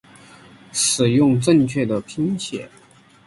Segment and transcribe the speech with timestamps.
[0.73, 2.67] 使用正确的拼写